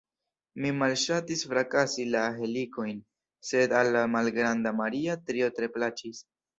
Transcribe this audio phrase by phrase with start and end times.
[0.63, 3.05] Mi malŝatis frakasi la helikojn,
[3.53, 6.29] sed al la malgranda Maria tio tre plaĉis.